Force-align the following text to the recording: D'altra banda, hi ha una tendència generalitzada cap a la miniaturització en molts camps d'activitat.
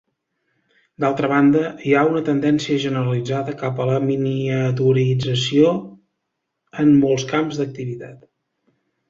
D'altra 1.03 1.27
banda, 1.33 1.59
hi 1.89 1.91
ha 1.99 2.05
una 2.13 2.21
tendència 2.29 2.79
generalitzada 2.85 3.55
cap 3.59 3.83
a 3.85 3.87
la 3.91 3.99
miniaturització 4.07 5.75
en 6.87 6.91
molts 7.05 7.29
camps 7.35 7.63
d'activitat. 7.63 8.27